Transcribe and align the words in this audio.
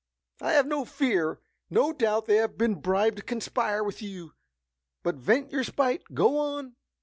"I 0.41 0.53
have 0.53 0.65
no 0.65 0.83
fear! 0.83 1.39
No 1.69 1.93
doubt 1.93 2.25
they 2.25 2.37
have 2.37 2.57
been 2.57 2.81
bribed 2.81 3.17
to 3.17 3.21
conspire 3.23 3.83
with 3.83 4.01
you! 4.01 4.33
But, 5.03 5.17
vent 5.17 5.51
your 5.51 5.63
spite! 5.63 6.01
Go 6.15 6.39
on!" 6.39 6.75